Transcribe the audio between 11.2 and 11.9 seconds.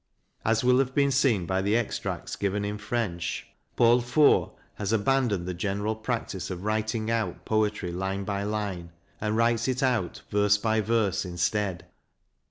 instead.